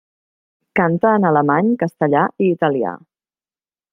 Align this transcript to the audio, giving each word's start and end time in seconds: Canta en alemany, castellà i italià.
Canta 0.79 1.11
en 1.17 1.27
alemany, 1.31 1.69
castellà 1.83 2.25
i 2.45 2.49
italià. 2.57 2.97